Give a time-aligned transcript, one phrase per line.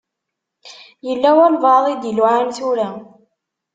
[1.07, 2.89] Yella walebɛaḍ i d-iluɛan tura.